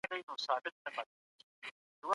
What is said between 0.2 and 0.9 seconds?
هوا ډېره